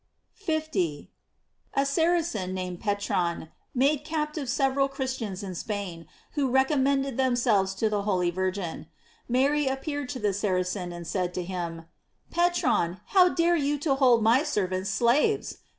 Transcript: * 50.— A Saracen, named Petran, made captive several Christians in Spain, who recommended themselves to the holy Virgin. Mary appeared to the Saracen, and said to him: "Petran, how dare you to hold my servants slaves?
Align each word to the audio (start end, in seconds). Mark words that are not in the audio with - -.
* 0.23 0.33
50.— 0.33 1.11
A 1.75 1.85
Saracen, 1.85 2.55
named 2.55 2.79
Petran, 2.81 3.49
made 3.75 4.03
captive 4.03 4.49
several 4.49 4.87
Christians 4.89 5.43
in 5.43 5.53
Spain, 5.53 6.07
who 6.31 6.49
recommended 6.49 7.17
themselves 7.17 7.75
to 7.75 7.87
the 7.87 8.01
holy 8.01 8.31
Virgin. 8.31 8.87
Mary 9.29 9.67
appeared 9.67 10.09
to 10.09 10.17
the 10.17 10.33
Saracen, 10.33 10.91
and 10.91 11.05
said 11.05 11.35
to 11.35 11.43
him: 11.43 11.85
"Petran, 12.33 12.99
how 13.09 13.29
dare 13.29 13.55
you 13.55 13.77
to 13.77 13.93
hold 13.93 14.23
my 14.23 14.41
servants 14.41 14.89
slaves? 14.89 15.59